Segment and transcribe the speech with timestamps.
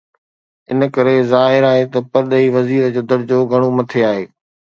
[0.75, 4.25] ان ڪري ظاهر آهي ته پرڏيهي وزير جو درجو گهڻو مٿي آهي.